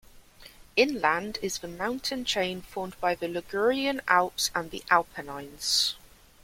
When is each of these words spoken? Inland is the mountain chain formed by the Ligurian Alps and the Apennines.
Inland 0.75 1.37
is 1.43 1.59
the 1.59 1.67
mountain 1.67 2.25
chain 2.25 2.63
formed 2.63 2.99
by 2.99 3.13
the 3.13 3.27
Ligurian 3.27 4.01
Alps 4.07 4.49
and 4.55 4.71
the 4.71 4.83
Apennines. 4.89 5.93